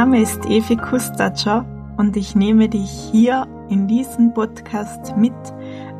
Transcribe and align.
Name 0.00 0.22
ist 0.22 0.46
Evi 0.46 0.76
Kustatscher 0.76 1.66
und 1.98 2.16
ich 2.16 2.34
nehme 2.34 2.70
dich 2.70 2.90
hier 3.12 3.46
in 3.68 3.86
diesem 3.86 4.32
Podcast 4.32 5.14
mit 5.14 5.34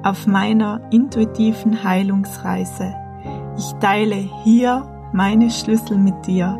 auf 0.02 0.26
meiner 0.26 0.80
intuitiven 0.90 1.84
Heilungsreise. 1.84 2.95
Ich 3.59 3.70
teile 3.78 4.14
hier 4.42 4.88
meine 5.12 5.50
Schlüssel 5.50 5.98
mit 5.98 6.26
dir, 6.26 6.56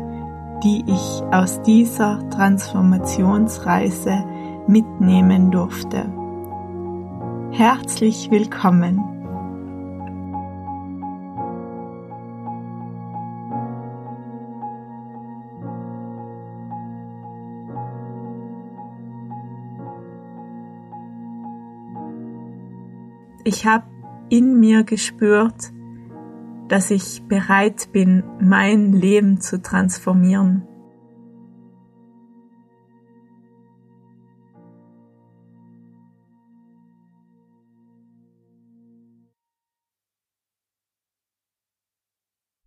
die 0.63 0.83
ich 0.85 1.23
aus 1.31 1.59
dieser 1.63 2.19
Transformationsreise 2.29 4.23
mitnehmen 4.67 5.49
durfte. 5.49 6.13
Herzlich 7.53 8.29
willkommen! 8.29 9.20
Ich 23.43 23.65
habe 23.65 23.85
in 24.29 24.59
mir 24.59 24.83
gespürt, 24.83 25.71
dass 26.67 26.91
ich 26.91 27.23
bereit 27.23 27.91
bin, 27.91 28.23
mein 28.39 28.93
Leben 28.93 29.41
zu 29.41 29.61
transformieren. 29.61 30.67